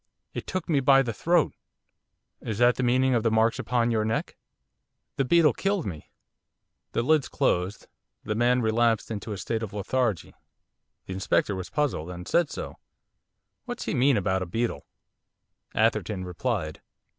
[0.33, 1.53] 'It took me by the throat!'
[2.41, 4.35] 'Is that the meaning of the marks upon your neck?'
[5.17, 6.09] 'The beetle killed me.'
[6.93, 7.87] The lids closed.
[8.23, 10.33] The man relapsed into a state of lethargy.
[11.05, 12.79] The Inspector was puzzled; and said so.
[13.65, 14.87] 'What's he mean about a beetle?'
[15.75, 16.81] Atherton replied.